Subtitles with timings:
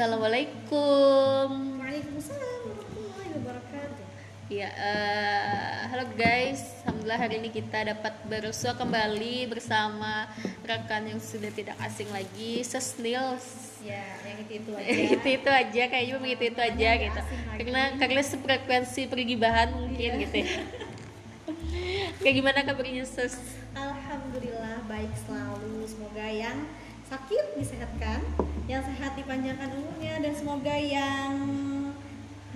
[0.00, 1.76] Assalamualaikum.
[1.76, 4.04] Waalaikumsalam warahmatullahi wabarakatuh.
[4.48, 6.80] Ya, eh, halo guys.
[6.88, 10.24] Alhamdulillah hari ini kita dapat bersua kembali bersama
[10.64, 13.36] rekan yang sudah tidak asing lagi, Sesnil.
[13.84, 14.88] Ya, yang itu itu aja.
[15.20, 17.20] itu itu aja kayaknya begitu itu aja Nggak gitu.
[17.20, 17.58] asing lagi.
[17.60, 20.22] Karena karena sefrekuensi pergibahan mungkin Iya.
[20.24, 20.48] gitu ya.
[22.24, 23.36] Kayak gimana kabarnya Ses?
[23.76, 25.84] Alhamdulillah baik selalu.
[25.84, 26.56] Semoga yang
[27.04, 28.24] sakit disehatkan,
[28.70, 31.34] yang sehat dipanjangkan umurnya dan semoga yang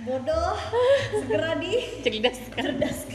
[0.07, 0.55] bodoh
[1.19, 2.55] segera dicerdaskan.
[2.55, 2.99] Cerdas.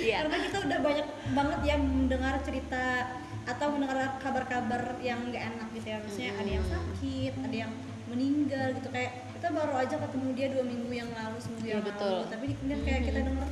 [0.00, 0.24] Iya.
[0.24, 3.12] Karena kita udah banyak banget ya mendengar cerita
[3.44, 5.98] atau mendengar kabar-kabar yang nggak enak gitu ya.
[6.00, 7.72] Maksudnya ada yang sakit, ada yang
[8.08, 11.84] meninggal gitu kayak kita baru aja ketemu dia dua minggu yang lalu, seminggu Iya, yang
[11.84, 12.16] betul.
[12.16, 12.32] lalu.
[12.32, 13.48] Tapi kemudian kayak kita dengar,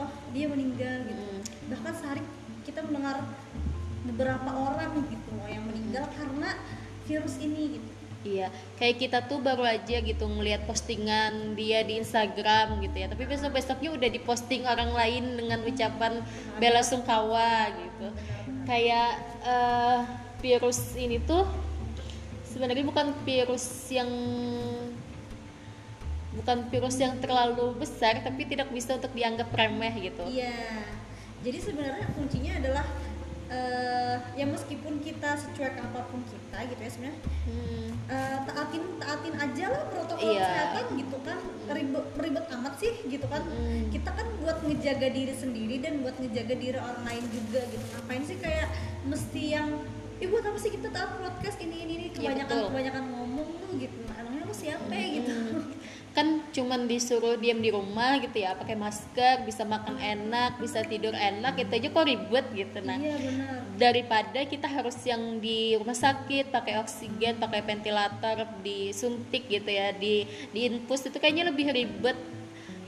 [0.00, 1.22] oh dia meninggal gitu.
[1.22, 1.40] Mm.
[1.68, 2.22] Bahkan sehari
[2.64, 3.16] kita mendengar
[4.06, 6.50] beberapa orang gitu loh yang meninggal karena
[7.06, 7.90] virus ini gitu.
[8.26, 8.50] Iya,
[8.82, 13.06] kayak kita tuh baru aja gitu ngelihat postingan dia di Instagram gitu ya.
[13.06, 16.26] Tapi besok besoknya udah diposting orang lain dengan ucapan
[16.58, 18.06] bela sungkawa gitu.
[18.66, 19.98] Kayak eh,
[20.42, 21.46] virus ini tuh
[22.50, 24.10] sebenarnya bukan virus yang
[26.36, 30.26] bukan virus yang terlalu besar, tapi tidak bisa untuk dianggap remeh gitu.
[30.26, 30.82] Iya.
[31.46, 32.84] Jadi sebenarnya kuncinya adalah
[33.46, 37.20] eh, ya meskipun kita secuek apa pun kita gitu ya sebenarnya.
[37.46, 40.42] Hmm, eh, taatin taatin aja lah protokol Iya.
[40.42, 41.38] kesehatan gitu kan.
[41.66, 43.42] Ribet ribet amat sih gitu kan.
[43.46, 43.90] Mm.
[43.94, 47.84] kita kan buat ngejaga diri sendiri dan buat ngejaga diri orang lain juga gitu.
[47.94, 48.68] Ngapain sih kayak
[49.06, 49.68] mesti yang
[50.16, 52.06] Ih buat apa sih kita taat podcast ini ini ini?
[52.08, 52.68] Kebanyakan betul.
[52.72, 54.00] kebanyakan ngomong tuh gitu.
[54.16, 55.32] Emangnya lu siapa ya gitu
[56.16, 61.12] kan cuman disuruh diam di rumah gitu ya pakai masker bisa makan enak bisa tidur
[61.12, 65.92] enak itu aja kok ribet gitu nah iya benar daripada kita harus yang di rumah
[65.92, 72.16] sakit pakai oksigen pakai ventilator disuntik gitu ya di di infus itu kayaknya lebih ribet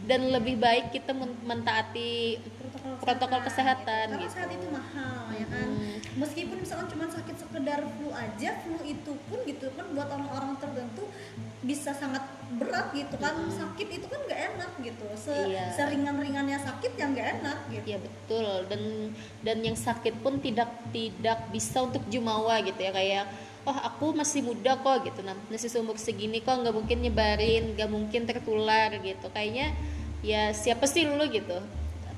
[0.03, 4.33] dan lebih baik kita men- mentaati protokol, Protokol kesehatan karena gitu.
[4.33, 5.97] saat itu mahal ya kan Hmm.
[6.17, 11.05] meskipun misalkan cuma sakit sekedar flu aja flu itu pun gitu kan buat orang-orang tertentu
[11.59, 12.23] bisa sangat
[12.55, 13.35] berat gitu kan.
[13.51, 15.07] Sakit itu kan nggak enak gitu.
[15.19, 15.51] Se Hmm.
[15.51, 15.65] Iya.
[15.75, 17.87] seringan-ringannya sakit yang nggak enak gitu.
[17.87, 18.55] Ya betul.
[18.71, 18.83] Dan
[19.43, 22.93] dan yang sakit pun tidak tidak bisa untuk jumawa gitu ya.
[22.95, 23.25] Kayak
[23.67, 25.21] oh aku masih muda kok gitu.
[25.27, 29.27] Nah masih seumur segini kok nggak mungkin nyebarin nggak mungkin tertular gitu.
[29.35, 29.75] Kayaknya
[30.23, 31.59] ya siapa sih lu gitu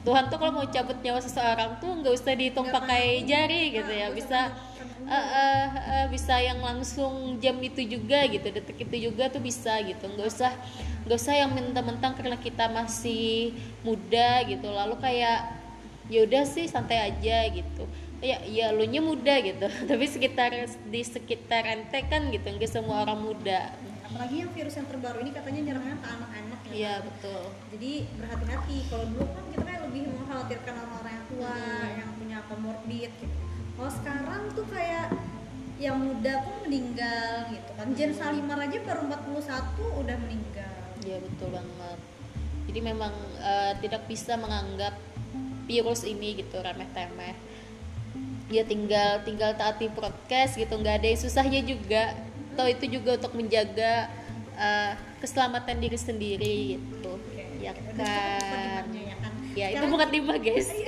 [0.01, 4.09] Tuhan tuh kalau mau cabut nyawa seseorang tuh nggak usah dihitung pakai jari gitu ya.
[4.09, 4.49] Bisa
[5.05, 9.77] eh, eh, eh, bisa yang langsung jam itu juga gitu detik itu juga tuh bisa
[9.85, 10.09] gitu.
[10.09, 10.53] Nggak usah
[11.05, 13.53] nggak usah yang mentang-mentang karena kita masih
[13.85, 14.73] muda gitu.
[14.73, 15.53] Lalu kayak
[16.09, 17.85] ya udah sih santai aja gitu.
[18.25, 19.69] Ya ya lu nya muda gitu.
[19.89, 20.57] Tapi sekitar
[20.89, 23.77] di sekitar ente kan gitu nggak semua orang muda.
[24.09, 27.07] Apalagi yang virus yang terbaru ini katanya nyerangnya ke anak-anak iya kan?
[27.11, 27.43] betul
[27.75, 31.99] jadi berhati-hati kalau dulu kan kita kan lebih mengkhawatirkan orang-orang yang tua Hmm.
[31.99, 33.37] yang punya komorbid gitu
[33.77, 35.09] kalau sekarang tuh kayak
[35.81, 41.49] yang muda pun meninggal gitu kan Jen Salimar aja baru 41 udah meninggal Iya betul
[41.49, 41.99] banget.
[42.69, 43.09] Jadi memang
[43.41, 44.93] eh, tidak bisa menganggap
[45.65, 47.33] virus ini gitu remeh-temeh.
[48.53, 52.13] Ya tinggal tinggal taati prokes gitu, nggak ada yang susahnya juga.
[52.53, 54.13] Atau itu juga untuk menjaga
[54.61, 57.11] eh, keselamatan diri sendiri gitu.
[57.11, 58.85] Oke, Ya kan.
[58.91, 60.71] ya kan Ya itu bukan timah guys.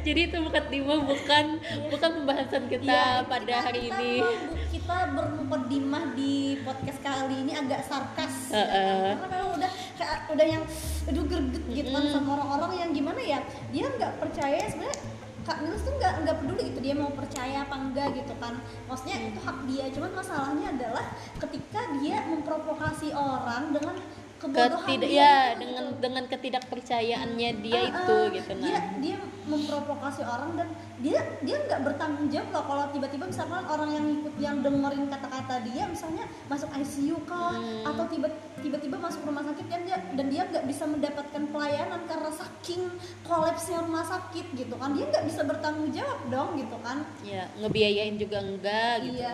[0.00, 1.44] Jadi itu bukan timah bukan
[1.90, 4.12] bukan pembahasan kita Iya, pada kita- hari kita ini.
[4.16, 8.70] mau- kita bermukadimah di podcast kali ini agak sarkas ya kan?
[8.70, 9.10] Heeh.
[9.12, 10.62] karena memang udah kayak udah yang
[11.04, 13.38] aduh greget gitu kan sama orang-orang yang gimana ya
[13.68, 14.98] dia nggak percaya sebenarnya
[15.40, 19.16] Kak Nils tuh nggak nggak peduli gitu dia mau percaya apa enggak gitu kan maksudnya
[19.20, 19.28] Mm.
[19.32, 21.04] itu hak dia cuman masalahnya adalah
[21.40, 23.96] ketika dia memprovokasi orang dengan
[24.40, 28.84] Ketidak dia ya dengan dengan ketidakpercayaannya dia Ah, itu ah, gitu dia nah.
[28.98, 30.68] dia memprovokasi orang dan
[30.98, 35.54] dia dia nggak bertanggung jawab loh kalau tiba-tiba misalkan orang yang ikut yang dengerin kata-kata
[35.66, 37.82] dia misalnya masuk ICU kah Hmm.
[37.84, 38.28] atau tiba
[38.60, 42.82] tiba-tiba masuk rumah sakit dan dia dan dia nggak bisa mendapatkan pelayanan karena saking
[43.22, 48.16] kolapsnya rumah sakit gitu kan dia nggak bisa bertanggung jawab dong gitu kan ya ngebiayain
[48.16, 49.32] juga enggak gitu Iya.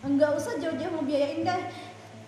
[0.00, 1.62] Enggak usah jauh-jauh ngebiayain deh.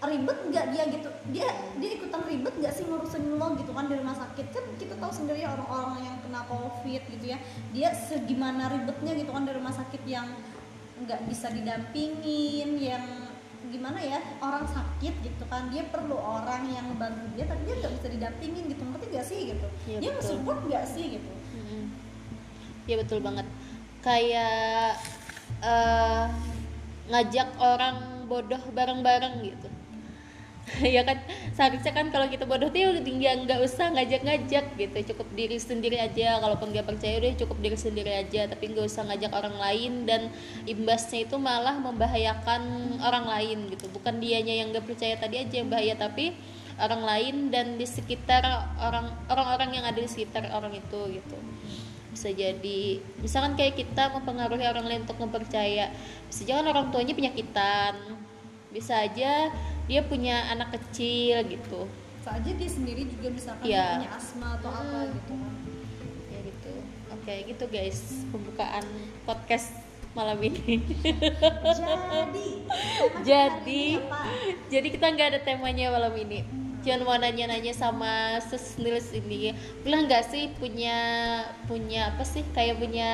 [0.02, 1.08] Ribet nggak dia gitu?
[1.31, 4.46] Dia dia ikutan ribet nggak sih ngurusin lo gitu kan di rumah sakit?
[4.50, 7.38] Kan kita tahu sendiri ya orang-orang yang kena covid gitu ya.
[7.70, 10.26] Dia segimana ribetnya gitu kan di rumah sakit yang
[11.06, 13.04] nggak bisa didampingin, yang
[13.70, 17.94] gimana ya orang sakit gitu kan dia perlu orang yang bantu dia tapi dia nggak
[17.96, 20.19] bisa didampingin gitu ngerti gak sih gitu Iya, dia betul.
[20.20, 21.31] nge-support nggak sih gitu
[22.84, 23.46] ya betul banget
[24.04, 24.99] kayak
[25.64, 26.26] eh,
[27.08, 27.96] ngajak orang
[28.28, 29.72] bodoh bareng-bareng gitu
[30.94, 31.19] ya kan?
[31.53, 34.99] Seharusnya kan kalau kita bodoh tuh ya nggak usah ngajak-ngajak gitu.
[35.14, 36.38] Cukup diri sendiri aja.
[36.38, 38.47] Kalaupun nggak percaya udah cukup diri sendiri aja.
[38.47, 40.31] Tapi nggak usah ngajak orang lain dan
[40.64, 42.62] imbasnya itu malah membahayakan
[43.03, 43.91] orang lain gitu.
[43.91, 46.32] Bukan dianya yang nggak percaya tadi aja yang bahaya tapi
[46.81, 48.43] orang lain dan di sekitar
[48.81, 51.38] orang orang-orang yang ada di sekitar orang itu gitu.
[52.12, 55.93] Bisa jadi misalkan kayak kita mempengaruhi orang lain untuk mempercaya
[56.29, 57.94] bisa jangan orang tuanya penyakitan.
[58.73, 59.53] Bisa aja
[59.84, 61.87] dia punya anak kecil gitu.
[62.20, 63.99] Saja dia sendiri juga misalkan Iya.
[63.99, 65.12] punya asma atau apa Hmm.
[65.12, 65.55] gitu kan.
[66.29, 66.73] Ya gitu.
[67.12, 68.87] Oke gitu guys pembukaan
[69.23, 69.75] podcast
[70.12, 70.81] malam ini.
[71.73, 72.46] Jadi
[73.29, 74.20] Jadi, apa?
[74.69, 76.44] jadi kita nggak ada temanya malam ini.
[76.82, 79.55] Cuman mau nanya-nanya sama sesnilis ini.
[79.81, 80.96] Pernah nggak sih punya
[81.64, 82.43] punya apa sih?
[82.50, 83.11] Kayak punya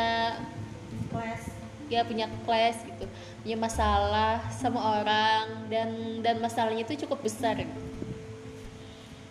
[1.08, 1.44] kelas
[1.88, 3.08] ya punya clash gitu
[3.42, 7.54] punya masalah sama orang dan dan masalahnya itu cukup besar.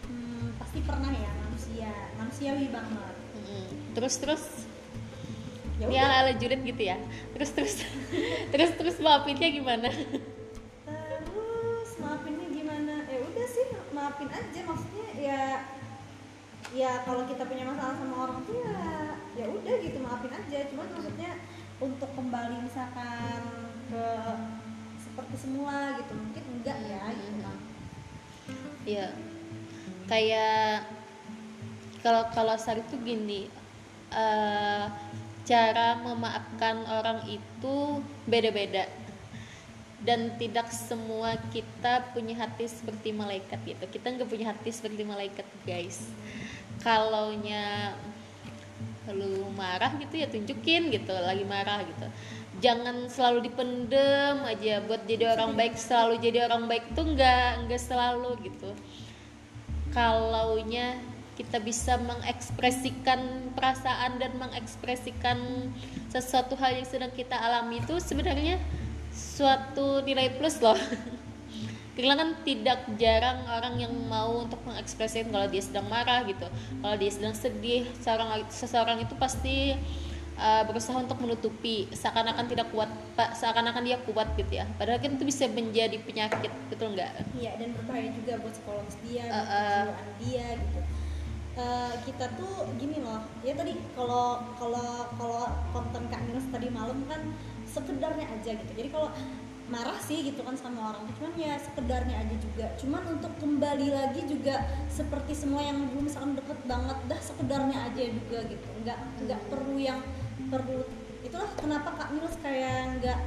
[0.08, 1.92] Hmm, pasti pernah ya manusia.
[2.16, 3.16] Manusiawi banget.
[3.36, 4.44] Mm, terus terus?
[5.78, 6.98] Ya ini ala ala Judit gitu ya?
[7.38, 7.76] Terus terus?
[8.56, 9.94] Terus terus maafinnya gimana?
[10.90, 13.06] Terus maafinnya gimana?
[13.06, 14.60] Ya udah sih maafin aja.
[14.66, 15.42] Maksudnya ya
[16.74, 18.82] ya kalau kita punya masalah sama orang tuh ya
[19.38, 20.02] ya udah gitu.
[20.02, 20.60] Maafin aja.
[20.74, 21.38] Cuman maksudnya
[21.78, 24.06] untuk kembali misalkan ke
[25.02, 26.14] seperti semula gitu.
[26.14, 27.40] Mungkin enggak ya gitu.
[27.42, 27.58] kan
[28.88, 29.08] ya
[30.08, 30.88] kayak
[32.00, 33.52] kalau kalau Sari tuh gini
[34.16, 34.86] eh,
[35.48, 38.88] cara memaafkan orang itu beda-beda.
[39.98, 43.84] Dan tidak semua kita punya hati seperti malaikat gitu.
[43.90, 46.08] Kita nggak punya hati seperti malaikat guys.
[46.86, 47.98] Kalaunya
[49.14, 52.08] lu marah gitu ya tunjukin gitu lagi marah gitu
[52.58, 57.82] jangan selalu dipendem aja buat jadi orang baik selalu jadi orang baik tuh nggak nggak
[57.82, 58.70] selalu gitu.
[59.94, 60.98] Kalaunya
[61.38, 65.38] kita bisa mengekspresikan perasaan dan mengekspresikan
[66.10, 68.58] sesuatu hal yang sedang kita alami itu sebenarnya
[69.14, 70.78] suatu nilai plus loh.
[71.98, 76.46] Karena kan tidak jarang orang yang mau untuk mengekspresikan kalau dia sedang marah gitu.
[76.82, 79.78] Kalau dia sedang sedih seorang seseorang itu pasti
[80.38, 84.66] uh, berusaha untuk menutupi seakan-akan tidak kuat pak seakan-akan dia kuat gitu ya.
[84.78, 87.12] Padahal kan itu bisa menjadi penyakit betul nggak?
[87.36, 89.86] Iya dan berbahaya juga buat psikologis dia buat Uh, uh.
[90.22, 90.80] dia gitu.
[91.58, 97.02] Eh, kita tuh gini loh ya tadi kalau kalau kalau konten kak Nils tadi malam
[97.10, 97.34] kan
[97.66, 98.72] sekedarnya aja gitu.
[98.78, 99.10] Jadi kalau
[99.68, 102.70] marah sih gitu kan sama orang cuman ya sekedarnya aja juga.
[102.78, 108.04] Cuman untuk kembali lagi juga seperti semua yang dulu misalkan deket banget dah sekedarnya aja
[108.06, 108.68] juga gitu.
[108.86, 110.00] Nggak nggak perlu yang
[110.40, 110.86] perlu
[111.20, 113.20] itulah kenapa kak Nils kayak nggak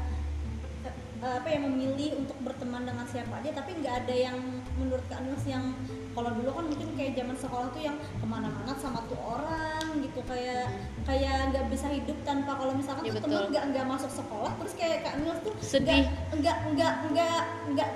[1.20, 4.38] eh, apa ya memilih untuk berteman dengan siapa aja tapi nggak ada yang
[4.74, 5.76] menurut Kak Nils yang
[6.10, 10.24] kalau dulu kan mungkin kayak zaman sekolah tuh yang ke mana-mana sama tuh orang gitu
[10.24, 10.64] kayak
[11.04, 14.72] kayak nggak bisa hidup tanpa kalau misalkan Ya, tuh temen nggak nggak masuk sekolah terus
[14.74, 16.08] kayak Kak Nils tuh Sedih.
[16.32, 17.90] nggak nggak nggak nggak nggak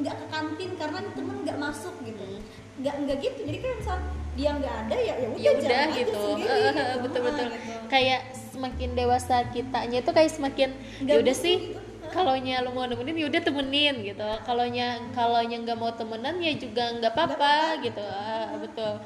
[0.00, 2.40] nggak ke kantin karena temen nggak masuk gitu Hmm.
[2.80, 3.96] nggak nggak gitu jadi kayak misal
[4.32, 6.96] dia nggak ada ya ya udah ya udah gitu sendiri, gitu.
[7.04, 7.69] betul Ah, betul gitu.
[7.90, 8.22] Kayak
[8.54, 10.70] semakin dewasa kitanya itu kayak semakin
[11.02, 11.78] ya udah sih gitu.
[12.14, 14.28] kalaunya lu mau nemenin ya udah temenin gitu.
[14.46, 18.02] Kalaunya kalaunya nggak mau temenan ya juga nggak apa-apa gitu.
[18.02, 19.02] Ah, betul.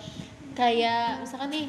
[0.52, 1.66] Kayak misalkan nih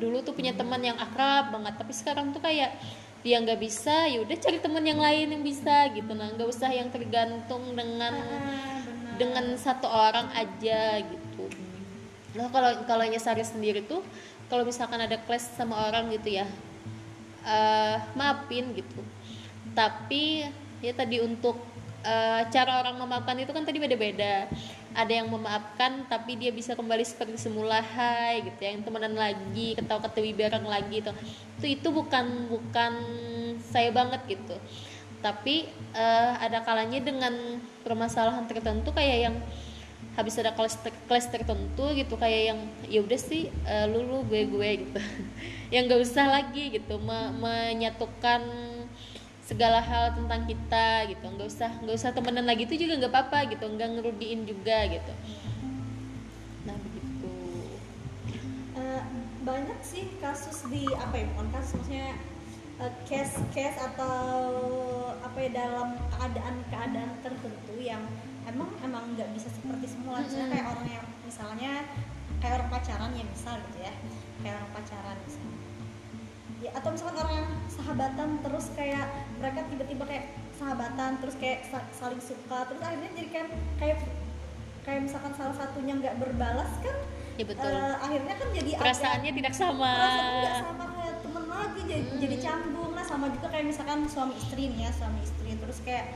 [0.00, 2.76] dulu tuh punya teman yang akrab banget tapi sekarang tuh kayak
[3.24, 6.12] dia nggak bisa ya udah cari teman yang lain yang bisa gitu.
[6.16, 8.80] Nah nggak usah yang tergantung dengan Ah,
[9.16, 11.44] dengan satu orang aja gitu.
[12.36, 14.04] Nah kalau kalau Sari sendiri tuh
[14.50, 16.46] kalau misalkan ada clash sama orang gitu ya,
[17.46, 19.00] eh maafin gitu.
[19.74, 20.46] Tapi
[20.84, 21.58] ya tadi untuk
[22.04, 24.48] eh, cara orang memaafkan itu kan tadi beda-beda.
[24.96, 30.32] Ada yang memaafkan tapi dia bisa kembali seperti semula hai gitu, yang temenan lagi, ketawa-ketawi
[30.32, 31.12] bareng lagi itu.
[31.60, 32.92] Itu itu bukan bukan
[33.60, 34.56] saya banget gitu
[35.24, 39.36] tapi eh, ada kalanya dengan permasalahan tertentu kayak yang
[40.16, 44.48] habis ada kelas kelas tertentu gitu kayak yang ya udah sih eh, lu lu gue
[44.48, 45.00] gue gitu.
[45.74, 48.40] Yang nggak usah lagi gitu me- menyatukan
[49.44, 51.20] segala hal tentang kita gitu.
[51.20, 55.12] Nggak usah nggak usah temenan lagi itu juga nggak apa-apa gitu nggak ngerugiin juga gitu.
[56.64, 57.32] Nah begitu.
[58.80, 59.02] Eh,
[59.44, 62.08] banyak sih kasus di apa ya bukan kasus maksudnya
[62.80, 64.16] eh, case-case atau
[65.20, 68.00] apa ya dalam keadaan-keadaan tertentu yang
[68.46, 71.72] emang emang nggak bisa seperti semula misalnya kayak orang yang misalnya
[72.36, 73.92] kayak orang pacaran ya misal gitu ya.
[74.38, 75.54] Kayak orang pacaran misalnya
[76.56, 81.84] ya atau misalkan orang yang sahabatan terus kayak mereka tiba-tiba kayak sahabatan terus kayak sa-
[81.92, 83.98] saling suka terus akhirnya jadi kan kayak
[84.80, 86.96] kayak misalkan salah satunya nggak berbalas kan
[87.36, 87.68] ya betul.
[87.68, 89.92] eh, akhirnya kan jadi agak- perasaannya tidak sama.
[89.92, 92.18] Perasaan nggak sama kayak temen lagi jadi, Hmm.
[92.18, 92.90] jadi canggung.
[92.90, 96.06] Nah sama juga kayak misalkan suami istri nih ya suami istri terus kayak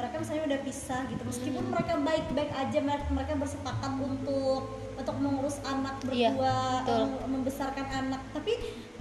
[0.00, 1.72] mereka misalnya udah pisah gitu meskipun Hmm.
[1.76, 4.62] mereka baik-baik aja mereka, bersepakat untuk
[4.96, 8.52] untuk mengurus anak Iya, berdua em, membesarkan anak tapi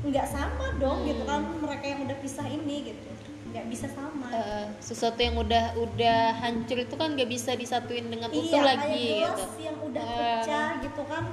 [0.01, 1.29] nggak sama dong gitu Hmm.
[1.29, 3.07] kan mereka yang udah pisah ini gitu
[3.49, 8.29] nggak bisa sama Eh, sesuatu yang udah udah hancur itu kan nggak bisa disatuin dengan
[8.29, 10.13] utuh iya lagi kayak gelas gitu yang udah Eh.
[10.13, 11.23] pecah gitu kan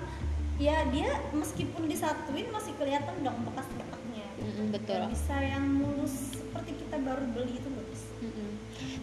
[0.57, 6.15] ya dia meskipun disatuin masih kelihatan dong bekas retaknya Mm-mm, betul Nggak bisa yang mulus
[6.33, 7.69] seperti kita baru beli itu.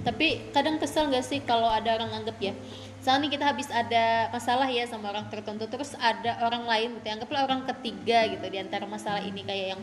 [0.04, 2.52] Tapi kadang kesel gak sih kalau ada orang anggap ya?
[3.00, 7.08] Misalnya nih kita habis ada masalah ya sama orang tertentu Terus ada orang lain gitu
[7.12, 9.82] Anggaplah orang ketiga gitu di antara masalah ini Kayak yang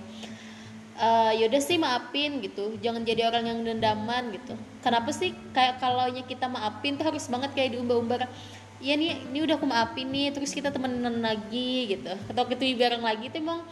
[1.01, 2.77] eh yaudah sih maafin gitu.
[2.85, 4.53] Jangan jadi orang yang dendaman gitu.
[4.85, 8.29] Kenapa sih kayak kalau kita maafin tuh harus banget kayak diumbar-umbar
[8.81, 12.13] Iya nih, ini udah aku maafin nih Terus kita temenan lagi gitu.
[12.29, 13.65] Atau kita bareng lagi itu emang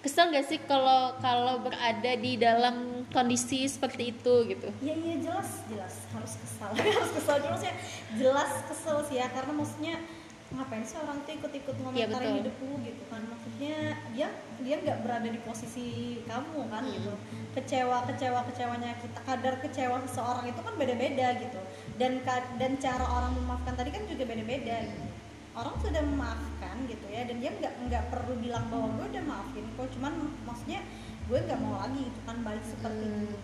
[0.00, 2.76] kesel gak sih kalau kalau berada di dalam
[3.10, 7.72] kondisi seperti itu gitu ya iya jelas jelas harus kesal harus kesal dulu sih
[8.14, 9.94] jelas kesel sih ya karena maksudnya
[10.46, 12.38] ngapain sih orang tuh ikut-ikut Iya, ngomentarin betul.
[12.38, 13.76] hidup lu gitu kan maksudnya
[14.14, 14.28] dia
[14.62, 15.86] dia nggak berada di posisi
[16.22, 16.94] kamu kan Hmm.
[16.94, 17.12] gitu
[17.58, 21.58] kecewa kecewa kecewanya kita kadar kecewa seseorang itu kan beda-beda gitu
[21.98, 22.22] dan
[22.62, 25.02] dan cara orang memaafkan tadi kan juga beda-beda gitu.
[25.56, 29.66] Orang sudah memaafkan gitu ya dan dia nggak nggak perlu bilang bahwa gue udah maafin
[29.76, 30.12] kok cuman
[30.48, 30.80] maksudnya
[31.28, 33.36] gue nggak mau lagi itu kan balik seperti Hmm, itu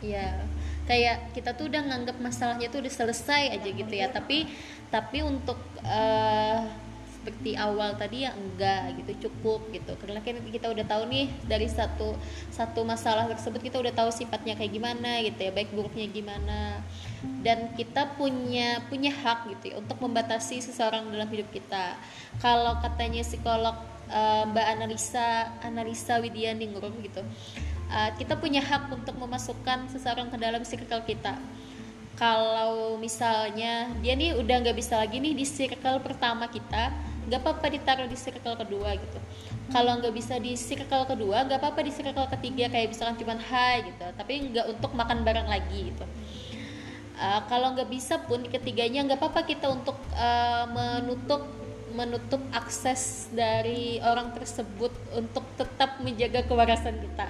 [0.00, 0.48] Iya,
[0.88, 4.08] kayak kita tuh udah nganggap masalahnya tuh udah selesai aja gitu ya.
[4.08, 4.48] Tapi
[4.94, 6.60] tapi untuk eh,
[7.16, 9.92] seperti awal tadi ya enggak gitu cukup gitu.
[10.00, 12.16] Karena kan kita udah tahu nih dari satu
[12.48, 16.80] satu masalah tersebut kita udah tahu sifatnya kayak gimana gitu ya, baik buruknya gimana.
[17.20, 21.96] Dan kita punya punya hak gitu ya untuk membatasi seseorang dalam hidup kita.
[22.40, 23.76] Kalau katanya psikolog
[24.08, 27.20] eh, Mbak Analisa Analisa Widianingrum gitu
[27.90, 31.34] uh, kita punya hak untuk memasukkan seseorang ke dalam circle kita.
[32.14, 36.92] Kalau misalnya dia nih udah nggak bisa lagi nih di circle pertama kita
[37.24, 39.18] nggak apa-apa ditaruh di circle kedua gitu.
[39.72, 43.88] Kalau nggak bisa di circle kedua nggak apa-apa di circle ketiga kayak misalkan cuman hai
[43.88, 44.04] gitu.
[44.04, 46.04] Tapi nggak untuk makan bareng lagi gitu
[47.20, 51.44] Uh, kalau nggak bisa pun ketiganya nggak apa-apa kita untuk uh, menutup
[51.92, 57.28] menutup akses dari orang tersebut untuk tetap menjaga kewarasan kita.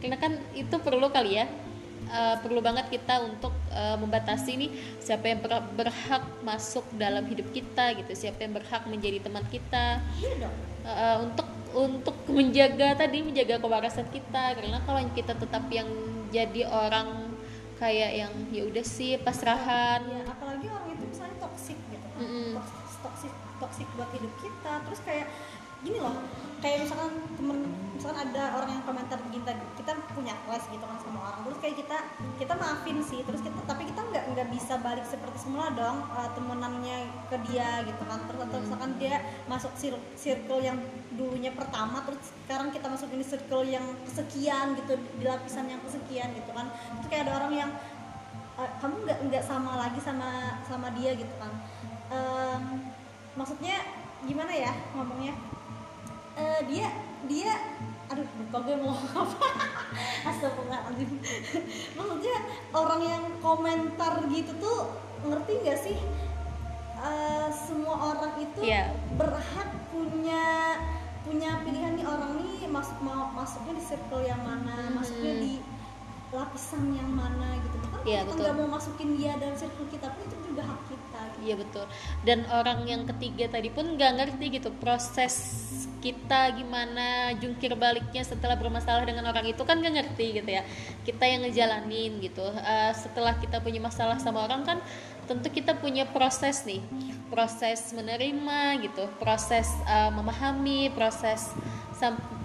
[0.00, 1.46] Karena kan itu perlu kali ya.
[2.06, 4.70] Uh, perlu banget kita untuk uh, membatasi nih
[5.02, 10.00] siapa yang ber- berhak masuk dalam hidup kita gitu siapa yang berhak menjadi teman kita.
[10.40, 10.54] Dong.
[10.86, 14.54] Uh, untuk untuk menjaga tadi menjaga kewarasan kita.
[14.54, 15.90] Karena kalau kita tetap yang
[16.30, 17.25] jadi orang
[17.76, 20.00] kayak yang ya udah sih pasrahan.
[20.08, 22.20] Ya apalagi orang itu misalnya toksik gitu kan.
[22.20, 22.52] Mm-mm.
[22.56, 24.72] toksik toksik toksik buat hidup kita.
[24.88, 25.26] Terus kayak
[25.86, 26.18] gini loh
[26.58, 27.58] kayak misalkan temen
[27.94, 31.76] misalkan ada orang yang komentar tadi kita punya kelas gitu kan sama orang terus kayak
[31.78, 31.98] kita
[32.42, 36.28] kita maafin sih terus kita tapi kita nggak nggak bisa balik seperti semula dong uh,
[36.34, 40.76] temenannya ke dia gitu kan terus atau misalkan dia masuk cir- circle yang
[41.14, 46.34] dulunya pertama terus sekarang kita masuk ini circle yang kesekian gitu di lapisan yang kesekian
[46.34, 46.66] gitu kan
[46.98, 47.70] itu kayak ada orang yang
[48.58, 51.54] uh, kamu nggak nggak sama lagi sama sama dia gitu kan
[52.06, 52.62] Em,
[53.34, 53.82] maksudnya
[54.22, 55.34] gimana ya ngomongnya
[56.36, 56.86] Eh, dia
[57.24, 57.52] dia
[58.06, 59.48] aduh lupa gue mau apa
[60.28, 61.10] astagfirullahaladzim
[61.92, 62.36] maksudnya
[62.70, 64.80] orang yang komentar gitu tuh
[65.22, 65.98] ngerti nggak sih
[66.96, 68.88] Eh, semua orang itu Iya.
[69.14, 70.74] berhak punya
[71.22, 75.42] punya pilihan nih orang nih masuk mau masuknya di circle yang mana masuknya Mhm.
[75.44, 75.54] di
[76.30, 80.24] lapisan yang mana gitu kan Iya, kita nggak mau masukin dia dalam circle kita pun
[80.24, 80.95] itu juga hak kita.
[81.44, 81.84] Iya betul.
[82.24, 85.34] Dan orang yang ketiga tadi pun nggak ngerti gitu proses
[86.00, 90.62] kita gimana jungkir baliknya setelah bermasalah dengan orang itu kan nggak ngerti gitu ya.
[91.04, 92.46] Kita yang ngejalanin gitu.
[92.46, 94.78] Eh, setelah kita punya masalah sama orang kan
[95.26, 96.78] tentu kita punya proses nih,
[97.34, 101.50] proses menerima gitu, proses eh, memahami, proses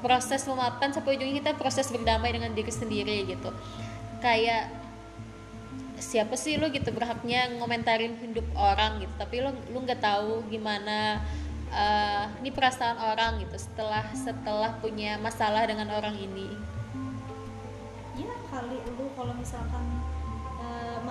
[0.01, 3.51] proses memaafkan sampai ujungnya kita proses berdamai dengan diri sendiri gitu.
[4.24, 4.80] Kayak
[6.01, 9.13] siapa sih lu gitu berhaknya ngomentarin hidup orang gitu.
[9.15, 11.22] Tapi lu lu nggak tahu gimana
[11.72, 16.51] eh, ini perasaan orang gitu setelah setelah punya masalah dengan orang ini.
[18.20, 19.86] Ya kali lu kalau misalkan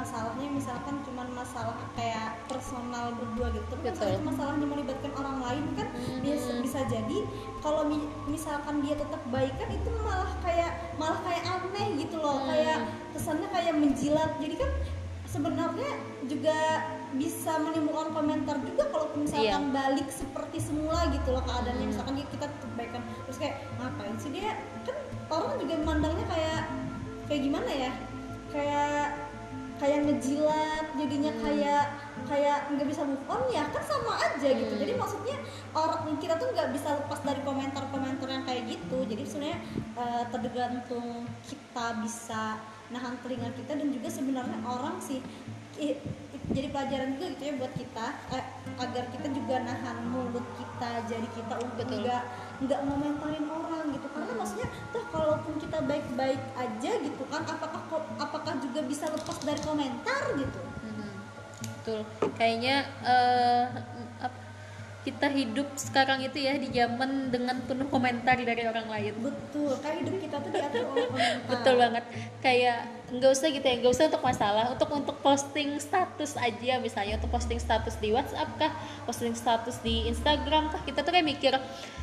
[0.01, 5.65] masalahnya misalkan cuman masalah kayak personal berdua gitu tapi kalau itu masalahnya melibatkan orang lain
[5.77, 5.89] kan
[6.21, 6.63] dia se- Mhm.
[6.65, 7.19] bisa jadi
[7.61, 12.17] kalau mi- misalkan dia tetap baik kan itu malah kayak malah kayak aneh gitu
[13.71, 14.71] ngejilat jadi kan
[15.25, 15.91] sebenarnya
[16.27, 16.57] juga
[17.13, 19.75] bisa menimbulkan komentar juga kalau misalkan Iya.
[19.75, 21.93] balik seperti semula gitu loh keadaannya Hmm.
[21.93, 24.97] misalkan kita kebaikan terus kayak ngapain sih dia kan
[25.29, 26.61] orang juga mandangnya kayak
[27.27, 27.93] kayak gimana ya
[28.51, 29.30] kayak
[29.81, 31.41] kayak ngejilat jadinya Hmm.
[31.41, 31.85] kayak
[32.29, 34.83] kayak nggak bisa move on ya kan sama aja gitu Hmm.
[34.85, 35.37] jadi maksudnya
[35.73, 39.59] orang kita tuh nggak bisa lepas dari komentar-komentar yang kayak gitu jadi sebenarnya
[39.97, 42.61] eh, tergantung kita bisa
[42.93, 45.25] nahan telinga kita dan juga sebenarnya orang sih
[45.81, 48.07] i- i- jadi pelajaran juga gitu ya buat kita
[48.37, 48.45] eh,
[48.77, 52.23] agar kita juga nahan mulut kita jadi kita untuk nggak
[52.61, 54.07] nggak ngomentarin orang gitu.
[54.13, 57.81] Karena maksudnya toh kalaupun kita baik-baik aja gitu kan apakah
[58.21, 60.61] apakah juga bisa lepas dari komentar gitu?
[60.85, 61.11] Mhm.
[61.65, 62.01] betul.
[62.37, 63.65] Kayaknya apa,
[65.01, 69.17] kita hidup sekarang itu ya di zaman dengan penuh komentar dari orang lain.
[69.17, 72.05] Betul kayak hidup kita tuh diatur oleh komentar betul banget.
[72.45, 72.79] Kayak
[73.09, 74.65] nggak usah gitu ya nggak usah untuk masalah.
[74.69, 78.73] Untuk untuk posting status aja misalnya untuk posting status di WhatsApp kah
[79.09, 81.57] posting status di Instagram kah kita tuh kayak mikir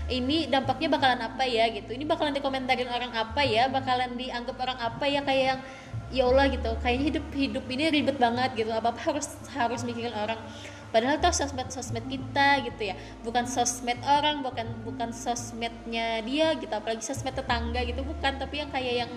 [0.09, 1.69] ini dampaknya bakalan apa ya?
[1.69, 1.93] gitu.
[1.93, 3.69] Ini bakalan dikomentarin orang apa ya?
[3.69, 5.21] Bakalan dianggap orang apa ya?
[5.21, 5.61] Kayak yang
[6.09, 6.71] ya Allah gitu.
[6.81, 8.71] Kayaknya hidup hidup ini ribet banget gitu.
[8.73, 10.41] Apa apa harus harus mikirin orang
[10.89, 12.95] padahal tuh sosmed sosmed kita gitu ya.
[13.23, 16.71] Bukan sosmed orang bukan bukan sosmednya dia gitu.
[16.71, 18.01] Apalagi sosmed tetangga gitu.
[18.03, 19.11] Bukan tapi yang kayak yang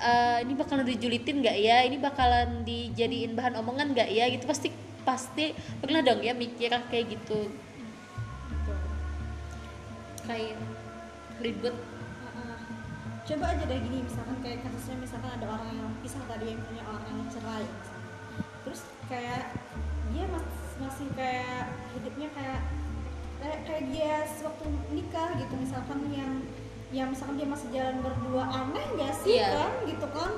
[0.00, 1.78] eh, ini bakalan dijulitin nggak ya?
[1.86, 4.26] Ini bakalan dijadiin bahan omongan nggak ya?
[4.30, 4.44] Gitu.
[4.44, 4.68] Pasti
[5.06, 7.50] pasti pernah dong ya mikir kayak gitu.
[10.26, 10.58] Kayak
[11.38, 11.76] ribet.
[13.26, 16.82] Coba aja deh gini misalkan kayak kasusnya misalkan ada orang yang pisah tadi yang punya
[16.86, 17.66] orang yang cerai.
[17.66, 18.04] Misalkan.
[18.62, 18.80] terus
[19.10, 19.42] kayak
[20.08, 22.60] dia mas- masih kayak hidupnya kayak
[23.36, 26.32] kayak, kayak dia sewaktu nikah gitu misalkan yang
[26.88, 29.48] yang misalkan dia masih jalan berdua aneh nggak sih Iya.
[29.52, 30.30] kan gitu kan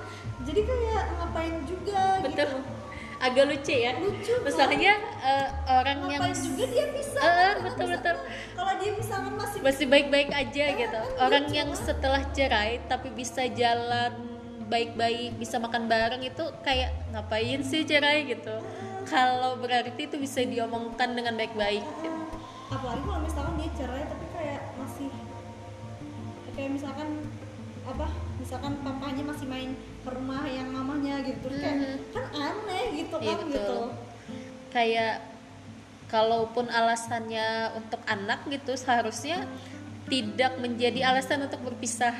[0.42, 2.58] jadi kayak ngapain juga betul gitu
[3.19, 4.47] agak lucu ya lucu kan?
[4.47, 7.54] misalnya eh, orang yang ngapain juga dia bisa kan?
[7.60, 8.16] betul, Bisa- betul.
[8.54, 11.84] kalau dia misalkan masih masih baik-baik aja Eh, gitu eh, orang lucu yang banget.
[11.84, 14.12] setelah cerai tapi bisa jalan
[14.64, 18.56] baik-baik bisa makan bareng itu kayak ngapain sih cerai gitu
[19.08, 22.10] kalau berarti itu bisa diomongkan dengan baik-baik gitu.
[22.68, 25.08] apalagi kalau misalkan dia cerai tapi kayak masih
[26.52, 27.08] kayak misalkan
[27.82, 31.97] apa misalkan papanya masih main ke rumah yang mamanya gitu terus kayak Mhm.
[32.12, 33.56] kan aneh gitu Iya, kan betul.
[33.56, 33.78] gitu
[34.68, 35.14] kayak
[36.06, 39.49] kalaupun alasannya untuk anak gitu seharusnya
[40.08, 42.12] tidak menjadi alasan untuk berpisah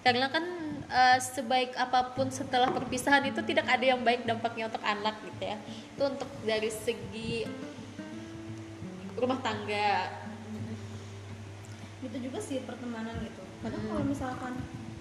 [0.00, 0.44] karena kan
[0.86, 5.42] eh, sebaik apa pun setelah perpisahan itu tidak ada yang baik dampaknya untuk anak gitu
[5.42, 5.56] ya.
[5.66, 7.46] Itu untuk dari segi
[9.18, 10.14] rumah tangga.
[12.06, 13.42] Gitu juga sih pertemanan gitu.
[13.66, 13.88] Kadang Mhm.
[13.90, 14.52] kalau misalkan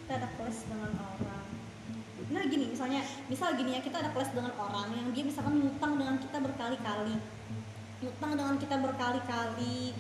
[0.06, 1.46] kita ada kelas dengan orang.
[2.26, 5.94] Nah gini misalnya misal gini ya kita ada kelas dengan orang yang dia misalkan ngutang
[6.02, 7.16] dengan kita berkali-kali.
[8.02, 9.94] Ngutang dengan kita berkali-kali.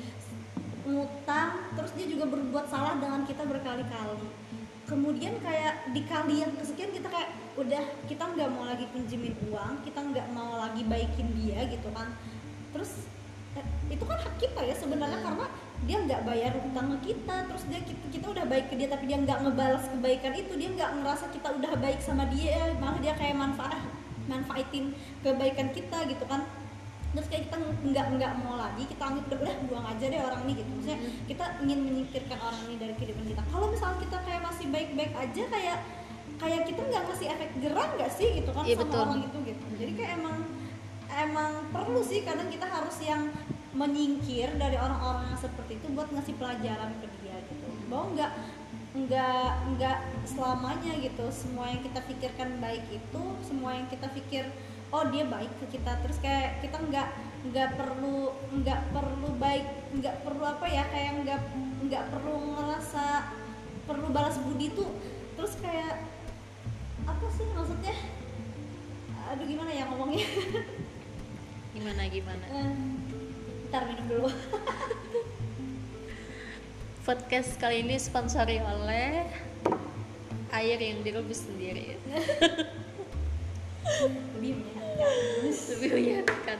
[0.86, 4.44] Ngutang terus dia juga berbuat salah dengan kita berkali-kali
[4.86, 9.82] kemudian kayak di kali yang kesekian kita kayak udah kita nggak mau lagi pinjemin uang
[9.82, 12.13] kita nggak mau lagi baikin dia gitu kan
[12.69, 13.10] terus
[13.58, 15.28] eh, itu kan hak kita ya sebenarnya Hmm.
[15.32, 15.45] karena
[15.86, 19.17] dia nggak bayar utang kita terus dia kita, kita udah baik ke dia tapi dia
[19.21, 23.36] nggak ngebalas kebaikan itu dia nggak ngerasa kita udah baik sama dia malah dia kayak
[23.38, 23.82] manfaat
[24.26, 26.41] manfaatin kebaikan kita gitu kan
[27.15, 30.41] terus kayak kita nggak nggak mau lagi kita anggap udah udah buang aja deh orang
[30.45, 30.69] ini gitu.
[30.69, 31.12] Maksudnya Hmm.
[31.25, 33.41] kita ingin menyingkirkan orang ini dari kehidupan kita.
[33.47, 35.78] Kalau misalnya kita kayak masih baik-baik aja kayak
[36.36, 38.99] kayak kita nggak ngasih efek gerak nggak sih gitu kan Iya, sama betul.
[39.01, 39.65] orang itu gitu.
[39.80, 40.38] Jadi kayak emang
[41.08, 43.32] emang perlu sih kadang kita harus yang
[43.71, 47.67] menyingkir dari orang-orang yang seperti itu buat ngasih pelajaran ke dia gitu.
[47.88, 48.32] Bahwa nggak
[48.95, 51.25] nggak nggak selamanya gitu.
[51.32, 54.47] Semua yang kita pikirkan baik itu semua yang kita pikir
[54.95, 55.99] oh dia baik ke kita.
[55.99, 57.08] Terus kayak kita nggak
[57.51, 58.31] nggak perlu
[58.63, 59.67] nggak perlu baik
[60.01, 61.41] nggak perlu apa ya kayak nggak
[61.86, 63.05] nggak perlu ngerasa
[63.86, 64.89] perlu balas budi tuh
[65.38, 65.99] terus kayak
[67.05, 67.95] apa sih maksudnya?
[69.29, 70.25] Aduh gimana ya ngomongnya?
[71.75, 72.47] Gimana gimana?
[73.67, 74.29] Ntar minum dulu.
[77.05, 79.27] Podcast kali ini sponsori oleh
[80.55, 81.99] air yang direbus sendiri.
[84.39, 84.85] Lebih menyenangkan
[85.75, 86.58] lebih menyenangkan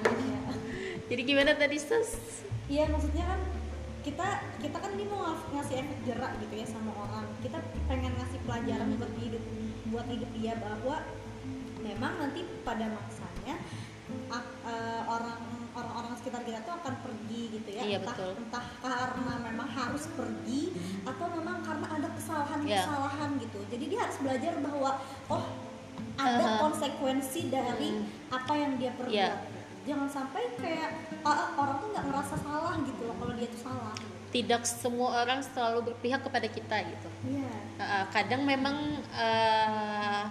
[1.06, 3.42] jadi gimana tadi sos iya maksudnya kan
[4.06, 4.28] kita
[4.62, 7.26] kita kan ini mau ngas- ngasih efek jerak gitu ya sama orang.
[7.42, 7.58] Kita
[7.90, 9.44] pengen ngasih pelajaran buat hidup
[9.90, 11.02] buat hidup dia bahwa
[11.82, 13.58] memang nanti pada masanya
[14.06, 15.42] eh, orang
[15.76, 17.82] orang-orang sekitar kita tuh akan pergi gitu ya.
[17.82, 18.32] Iya, entah betul.
[18.46, 20.62] entah karena memang harus pergi
[21.02, 23.60] atau memang karena ada kesalahan-kesalahan gitu.
[23.74, 25.02] Jadi dia harus belajar bahwa
[25.34, 25.46] oh
[26.16, 26.60] ada Aha.
[26.64, 28.08] konsekuensi dari Hmm.
[28.32, 29.16] apa yang dia perbuat.
[29.16, 29.32] Iya.
[29.86, 33.94] jangan sampai kayak ah, orang tuh nggak ngerasa salah gitu loh kalau dia tuh salah.
[34.34, 37.10] Tidak semua orang selalu berpihak kepada kita gitu.
[37.30, 37.54] Iya.
[37.78, 40.26] Uh, kadang memang uh,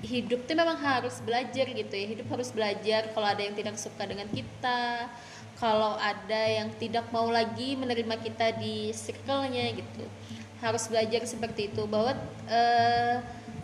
[0.00, 2.06] hidup tuh memang harus belajar gitu ya.
[2.16, 5.12] Hidup harus belajar kalau ada yang tidak suka dengan kita
[5.60, 10.04] kalau ada yang tidak mau lagi menerima kita di circle-nya gitu.
[10.64, 11.84] Harus belajar seperti itu.
[11.84, 12.16] Bahwa
[12.48, 13.16] uh,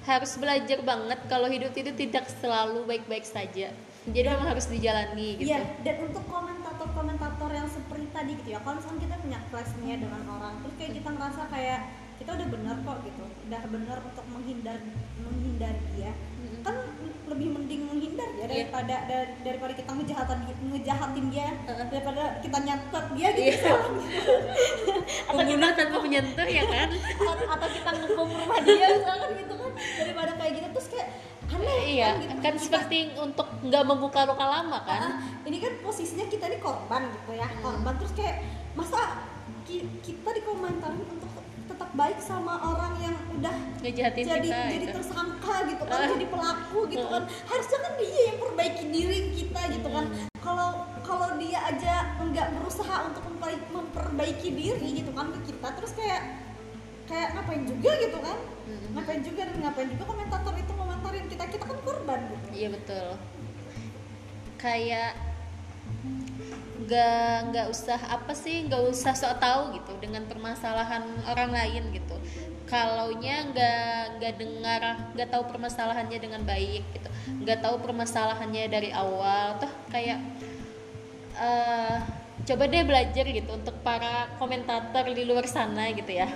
[0.02, 3.70] harus belajar banget kalau hidup itu tidak selalu baik-baik saja
[4.04, 8.76] jadi memang harus dijalani gitu Iya, dan untuk komentator-komentator yang seperti tadi gitu ya, kalau
[8.76, 11.80] misalnya kita punya clash nih ya dengan orang, terus kayak kita ngerasa kayak
[12.18, 14.78] kita udah bener kok gitu, udah bener untuk menghindar
[15.16, 16.62] menghindar dia, Mm-mm.
[16.62, 16.76] kan
[17.30, 18.46] lebih mending menghindar ya Iya.
[18.50, 21.46] daripada dar- daripada kita ngejahatin ngejahatin dia,
[21.86, 23.42] daripada kita nyantet dia gitu.
[23.54, 23.74] Iya.
[25.30, 29.70] atau kita tanpa menyentuh ya kan atau, atau kita ngebom rumah dia misalkan gitu kan
[29.96, 31.08] daripada kayak gitu terus kayak
[31.84, 32.34] iya gitu.
[32.36, 35.00] kan Kita- seperti untuk nggak membuka luka lama kan?
[35.02, 37.92] Ah, ini kan posisinya kita ini korban gitu ya korban.
[37.96, 38.36] Terus kayak
[38.72, 39.00] masa
[39.62, 41.30] ki- kita dikomentarin untuk
[41.62, 44.96] tetap baik sama orang yang udah ngejahatin jadi kita jadi gitu.
[44.98, 46.08] tersangka gitu kan Ah.
[46.10, 47.22] jadi pelaku gitu kan.
[47.44, 50.04] Harusnya kan dia yang perbaiki diri kita gitu kan.
[50.36, 50.68] Kalau
[51.00, 56.22] kalau dia aja nggak berusaha untuk memperbaiki, diri gitu kan ke kita terus kayak
[57.04, 58.38] kayak ngapain juga gitu kan.
[58.62, 58.94] Mm-mm.
[58.94, 60.71] ngapain juga dan ngapain juga komentator itu
[61.12, 62.46] komentarin kita kita kan korban gitu.
[62.56, 63.06] Iya betul.
[64.56, 65.12] Kayak
[66.82, 72.16] nggak nggak usah apa sih nggak usah sok tahu gitu dengan permasalahan orang lain gitu.
[72.64, 77.08] Kalaunya nggak nggak dengar nggak tahu permasalahannya dengan baik gitu.
[77.44, 79.60] Nggak tahu permasalahannya dari awal.
[79.60, 80.18] Tuh kayak
[81.36, 81.96] eh,
[82.48, 86.26] coba deh belajar gitu untuk para komentator di luar sana gitu ya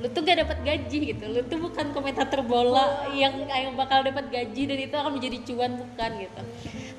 [0.00, 1.24] lu tuh gak dapat gaji gitu.
[1.28, 5.76] Lu tuh bukan komentator bola yang yang bakal dapat gaji dan itu akan menjadi cuan
[5.76, 6.42] bukan gitu.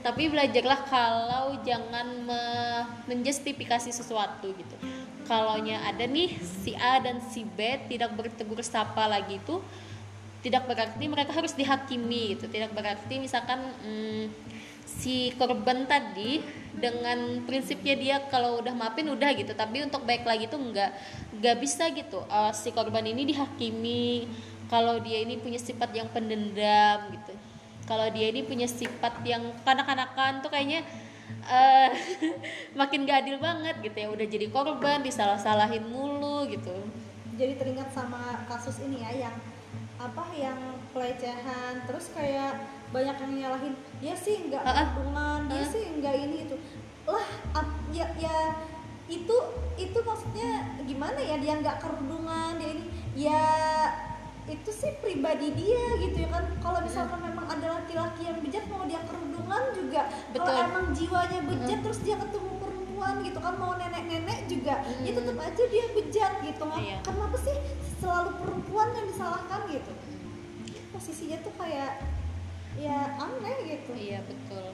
[0.06, 4.76] Tapi belajarlah kalau jangan me- menjustifikasi sesuatu gitu.
[5.26, 9.58] Kalaunya ada nih si A dan si B tidak bertegur sapa lagi itu
[10.42, 12.46] tidak berarti mereka harus dihakimi gitu.
[12.50, 14.26] Tidak berarti misalkan mm,
[15.00, 20.48] si korban tadi dengan prinsipnya dia kalau udah maafin udah gitu tapi untuk baik lagi
[20.48, 20.92] tuh nggak
[21.40, 22.24] nggak bisa gitu.
[22.28, 24.28] Eh, si korban ini dihakimi
[24.68, 27.34] kalau dia ini punya sifat yang pendendam gitu.
[27.88, 30.84] Kalau dia ini punya sifat yang kanak-kanakan tuh kayaknya
[31.48, 31.90] eh
[32.80, 34.08] makin gak adil banget gitu ya.
[34.12, 36.72] Udah jadi korban disalah-salahin mulu gitu.
[37.36, 39.36] Jadi teringat sama kasus ini ya yang
[40.02, 40.58] apa yang
[40.96, 43.74] pelecehan terus kayak banyak yang nyalahin.
[44.04, 46.56] Dia sih nggak hubungan dia sih nggak ini itu.
[47.08, 47.28] Lah
[47.96, 48.36] ya ya
[49.08, 49.36] itu
[49.80, 51.36] itu maksudnya gimana ya?
[51.40, 53.44] Dia nggak kerudungan dia ini ya
[54.52, 56.46] itu sih pribadi dia gitu ya kan?
[56.60, 60.12] Kalau misalkan memang ada laki-laki yang bejat mau dia kerudungan juga.
[60.36, 65.38] Kalau emang jiwanya bejat terus dia ketemu perempuan gitu kan mau nenek-nenek juga ya tetap
[65.42, 66.78] aja dia bejat gitu kan?
[66.78, 66.98] Iya.
[67.02, 67.58] kenapa sih
[67.98, 69.92] selalu perempuan yang disalahkan gitu?
[70.94, 72.21] Posisinya tuh kayak
[72.80, 73.92] ya aneh gitu.
[73.98, 74.72] Iya betul.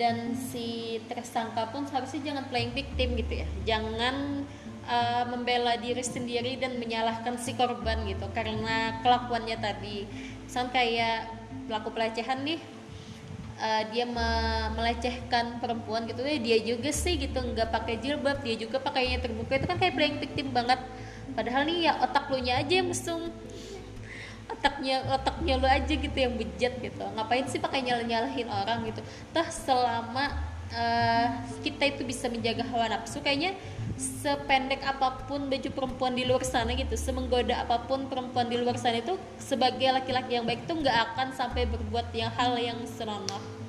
[0.00, 3.48] Dan si tersangka pun seharusnya jangan playing victim gitu ya.
[3.68, 4.48] Jangan
[4.88, 8.24] uh, membela diri sendiri dan menyalahkan si korban gitu.
[8.32, 10.08] Karena kelakuannya tadi.
[10.48, 11.28] Misal kayak
[11.68, 12.58] pelaku pelecehan nih
[13.60, 16.24] uh, dia me- melecehkan perempuan gitu.
[16.24, 18.40] Ya dia juga sih gitu nggak pakai jilbab.
[18.40, 19.60] Dia juga pakainya terbuka.
[19.60, 20.80] Itu kan kayak playing victim banget.
[21.36, 23.30] Padahal nih ya otak lu nya aja yang mesum
[24.60, 27.04] otaknya otaknya lu aja gitu yang bejat gitu.
[27.16, 29.00] Ngapain sih pakai nyala nyalahin orang gitu?
[29.32, 30.36] Toh selama
[30.68, 31.26] eh,
[31.64, 33.56] kita itu bisa menjaga hawa nafsu kayaknya
[33.96, 38.76] sependek apa pun baju perempuan di luar sana gitu semenggoda apa pun perempuan di luar
[38.76, 43.60] sana itu sebagai laki-laki yang baik itu nggak akan sampai berbuat yang hal yang senonoh.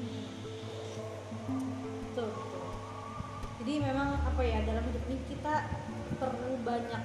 [3.61, 5.69] Jadi memang apa ya dalam hidup ini kita
[6.17, 7.03] perlu banyak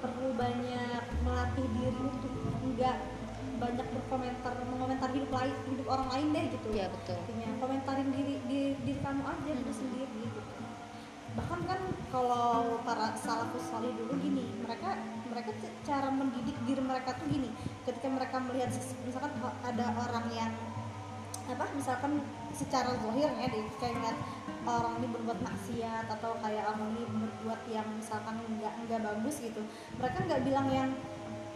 [0.00, 2.37] perlu banyak melatih diri untuk
[2.78, 2.96] enggak
[3.58, 6.68] banyak berkomentar mengomentar hidup lain hidup orang lain deh gitu.
[6.70, 10.40] ya betul Intinya komentarin diri diri, diri kamu aja diri sendiri gitu.
[11.34, 11.80] Bahkan kan
[12.14, 14.94] kalau para salafus salih dulu gini, mereka
[15.26, 15.50] mereka
[15.82, 17.50] cara mendidik diri mereka tuh gini.
[17.82, 18.70] Ketika mereka melihat
[19.02, 19.34] misalkan
[19.66, 20.50] ada orang yang
[21.48, 22.20] apa misalkan
[22.52, 24.18] secara zahir ya di kayak ngeliat
[24.68, 29.64] orang ini berbuat maksiat atau kayak orang ini berbuat yang misalkan nggak nggak bagus gitu
[29.96, 30.90] mereka nggak bilang yang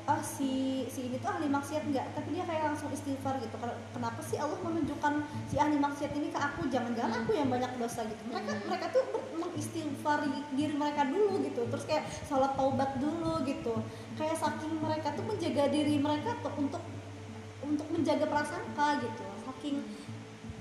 [0.03, 2.07] ah si si ini tuh ahli maksiat nggak?
[2.19, 3.55] Tapi dia kayak langsung istighfar gitu.
[3.95, 6.67] Kenapa sih Allah menunjukkan si ahli maksiat ini ke aku?
[6.67, 8.23] Jangan-jangan aku yang banyak dosa gitu.
[8.27, 9.05] Mereka mereka tuh
[9.39, 11.63] mengistighfari diri mereka dulu gitu.
[11.71, 13.79] Terus kayak sholat taubat dulu gitu.
[14.19, 16.83] Kayak saking mereka tuh menjaga diri mereka tuh untuk
[17.63, 19.23] untuk menjaga prasangka gitu.
[19.47, 19.77] Saking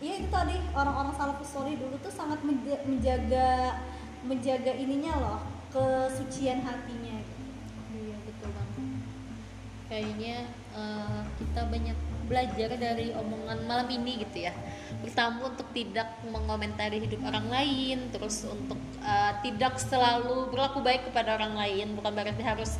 [0.01, 3.77] ya itu tadi orang-orang salafus story dulu tuh sangat menja- menjaga
[4.21, 5.39] menjaga ininya loh
[5.73, 7.17] kesucian hatinya.
[7.25, 7.41] Gitu.
[7.91, 8.70] Iya betul banget.
[9.91, 11.97] Kayaknya eh, kita banyak
[12.31, 14.55] belajar dari omongan malam ini gitu ya.
[15.03, 21.35] Pertama untuk tidak mengomentari hidup orang lain, terus untuk eh, tidak selalu berlaku baik kepada
[21.35, 21.91] orang lain.
[21.99, 22.79] Bukan berarti harus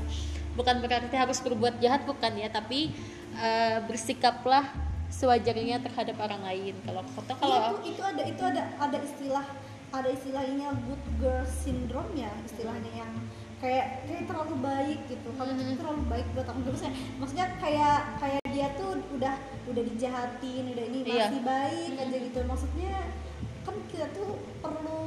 [0.56, 2.95] bukan berarti harus berbuat jahat bukan ya, tapi
[3.36, 4.71] eh, bersikaplah
[5.12, 6.80] sewajarnya terhadap orang lain.
[6.88, 9.45] Kalau kata kalau Iya, itu itu ada itu ada ada istilah
[9.91, 13.12] ada istilahnya good girl syndrome ya istilahnya yang
[13.62, 15.78] kayak kayak terlalu baik gitu kamu tuh Mhm.
[15.78, 19.36] terlalu baik buat aku maksudnya maksudnya kayak kayak dia tuh udah
[19.69, 21.30] udah dijahatin udah ini Iya.
[21.30, 22.26] masih baik aja Mhm.
[22.26, 22.93] gitu maksudnya
[23.62, 25.02] kan kita tuh perlu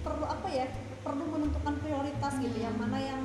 [0.00, 0.66] perlu apa ya
[1.00, 2.82] perlu menentukan prioritas gitu yang Mhm.
[2.84, 3.20] mana yang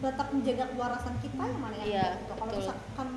[0.00, 3.08] tetap menjaga kewarasan kita yang mana yang Iya, enggak gitu kalau misalkan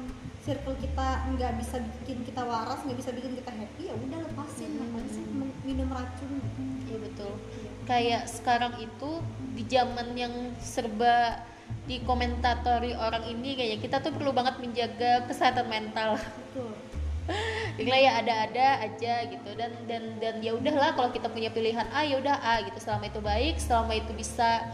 [0.43, 4.69] circle kita nggak bisa bikin kita waras nggak bisa bikin kita happy ya udah lepasin
[4.69, 4.77] Mhm.
[4.83, 5.23] ngapain sih
[5.63, 6.61] minum racun gitu.
[6.83, 7.33] Iya betul.
[7.83, 9.19] Kayak sekarang itu
[9.53, 11.43] di zaman yang serba
[11.83, 16.15] dikomentatori orang ini kayaknya kita tuh perlu banget menjaga kesehatan mental.
[16.15, 16.71] betul
[17.79, 22.03] Jadi ya ada-ada aja gitu dan dan dan ya udahlah kalau kita punya pilihan A
[22.03, 24.67] ya udah A gitu selama itu baik, selama itu bisa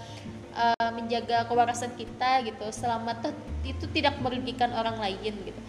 [0.57, 3.33] uh, menjaga kewarasan kita gitu, selama tuh
[3.65, 5.61] itu tidak merugikan orang lain gitu.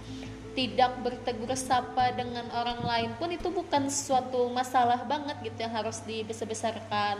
[0.50, 6.02] Tidak bertegur sapa dengan orang lain pun itu bukan suatu masalah banget gitu yang harus
[6.02, 7.16] dibesar-besarkan,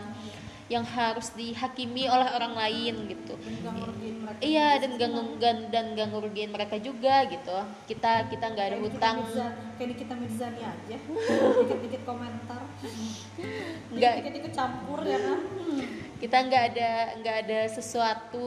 [0.67, 3.33] yang harus dihakimi oleh orang lain gitu.
[4.39, 7.57] Iya dan gak dan dan gak ngerugiin mereka juga gitu.
[7.87, 9.15] Kita kita nggak ada Kayak hutang.
[9.23, 10.97] Mirza- kayak Nikita Mirzani aja
[11.65, 12.61] dikit-dikit komentar
[13.89, 14.13] Nggak.
[14.21, 15.39] dikit-dikit campur ya kan
[16.21, 18.45] Kita nggak ada nggak ada sesuatu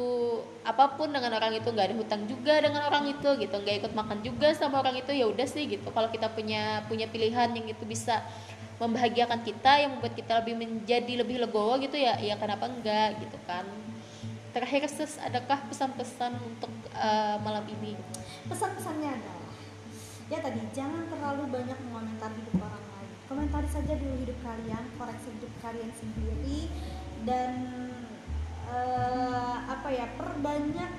[0.63, 3.57] apa pun dengan orang itu nggak ada hutang juga dengan orang itu gitu.
[3.59, 5.91] Nggak ikut makan juga sama orang itu ya udah sih gitu.
[5.91, 8.23] Kalau kita punya punya pilihan yang itu bisa
[8.79, 13.39] membahagiakan kita yang membuat kita lebih menjadi lebih legowo gitu ya ya kenapa enggak gitu
[13.47, 13.63] kan
[14.51, 17.95] terakhir sis adakah pesan-pesan untuk uh, malam ini
[18.51, 19.51] pesan-pesannya adalah
[20.31, 25.29] ya tadi jangan terlalu banyak mengomentari hidup orang lain komentari saja dulu hidup kalian koreksi
[25.39, 26.71] hidup kalian sendiri
[27.25, 27.53] dan
[28.69, 30.93] eh, apa ya perbanyak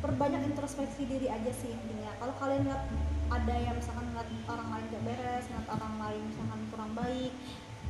[0.00, 2.12] perbanyak introspeksi diri aja sih intinya.
[2.20, 2.84] Kalau kalian ngeliat
[3.26, 7.32] ada yang misalkan ngeliat orang lain gak beres ngeliat orang lain misalkan kurang baik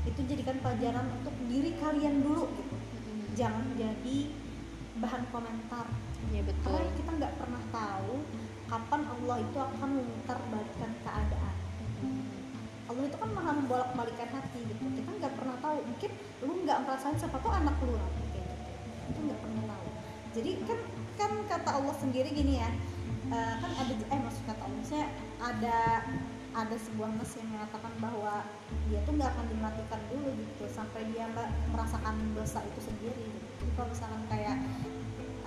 [0.06, 2.76] itu jadikan pelajaran untuk diri kalian dulu gitu.
[3.36, 4.18] Jangan jadi
[5.02, 5.86] bahan komentar.
[6.32, 6.72] Ya betul.
[6.72, 8.12] Karena kita nggak pernah tahu
[8.66, 11.55] kapan Allah itu akan memutar balikan keadaan
[12.86, 14.82] Allah itu kan maha membolak balikan hati gitu.
[14.94, 15.78] Kita nggak pernah tahu.
[15.82, 16.10] Mungkin
[16.46, 18.70] lu nggak merasain siapa tuh anak lu nanti kayak gitu.
[19.10, 19.86] Itu nggak pernah tahu.
[20.36, 20.78] Jadi kan
[21.16, 22.68] kan kata Allah sendiri gini ya
[23.32, 25.06] eh, kan ada eh maksud kata Allah saya
[25.40, 25.78] ada
[26.56, 28.44] ada sebuah nas yang mengatakan bahwa
[28.88, 31.28] dia tuh nggak akan dimatikan dulu gitu sampai dia
[31.72, 33.48] merasakan dosa itu sendiri gitu.
[33.60, 34.56] Jadi kalau misalkan kayak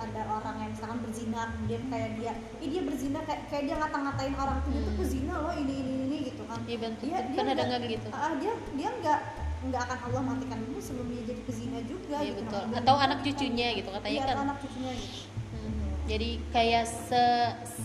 [0.00, 2.32] ada orang yang misalkan berzina kemudian kayak dia
[2.64, 5.00] ih dia berzina kayak kayak dia ngata-ngatain orang tuh dia tuh Hmm.
[5.04, 6.18] pezina loh ini ini ini
[6.50, 7.06] kan Iya betul.
[7.06, 8.08] Dia- dia Pernah nggak- gitu.
[8.10, 9.20] ah, dia dia nggak
[9.60, 12.40] nggak akan Allah matikan dulu sebelum dia jadi pezina juga Iya gitu.
[12.42, 12.62] betul.
[12.74, 14.36] Atau anak cucunya gitu katanya Iya, kan.
[14.42, 15.18] anak cucunya gitu
[15.50, 15.82] Hmm.
[16.06, 17.22] Jadi kayak se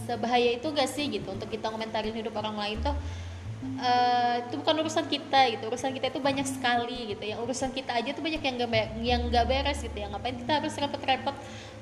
[0.03, 2.93] sebahaya itu gak sih gitu untuk kita komentarin hidup orang lain tuh
[3.81, 5.63] eh, itu bukan urusan kita gitu.
[5.67, 7.23] Urusan kita itu banyak sekali gitu.
[7.23, 10.07] Yang urusan kita aja tuh banyak yang gak yang gak beres gitu ya.
[10.11, 11.35] Ngapain kita harus repot-repot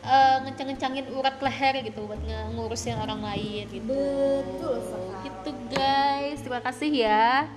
[0.04, 2.22] eh, ngencang-ngencangin urat leher gitu buat
[2.56, 3.94] ngurusin orang lain gitu.
[3.94, 5.26] Betul sekali.
[5.28, 6.40] gitu guys.
[6.40, 7.48] Terima kasih ya.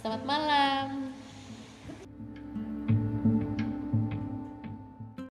[0.00, 1.03] Selamat malam